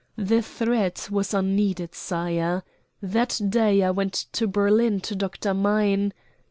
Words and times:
The 0.17 0.41
threat 0.41 1.09
was 1.11 1.31
unneeded, 1.31 1.93
sire. 1.93 2.63
That 3.03 3.39
day 3.49 3.83
I 3.83 3.91
went 3.91 4.25
to 4.33 4.47
Berlin 4.47 4.99
to 5.01 5.15
Dr. 5.15 5.53
Mein 5.53 6.07
S 6.07 6.11